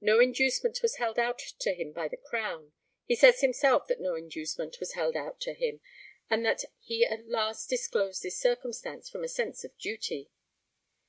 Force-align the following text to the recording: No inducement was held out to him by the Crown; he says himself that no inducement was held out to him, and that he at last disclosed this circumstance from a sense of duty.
No 0.00 0.20
inducement 0.20 0.80
was 0.80 0.98
held 0.98 1.18
out 1.18 1.38
to 1.40 1.72
him 1.74 1.90
by 1.90 2.06
the 2.06 2.16
Crown; 2.16 2.70
he 3.04 3.16
says 3.16 3.40
himself 3.40 3.88
that 3.88 4.00
no 4.00 4.14
inducement 4.14 4.78
was 4.78 4.92
held 4.92 5.16
out 5.16 5.40
to 5.40 5.54
him, 5.54 5.80
and 6.30 6.44
that 6.46 6.66
he 6.78 7.04
at 7.04 7.28
last 7.28 7.68
disclosed 7.68 8.22
this 8.22 8.38
circumstance 8.38 9.10
from 9.10 9.24
a 9.24 9.28
sense 9.28 9.64
of 9.64 9.76
duty. 9.76 10.30